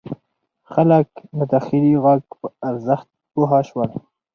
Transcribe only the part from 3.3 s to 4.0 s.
پوه شول.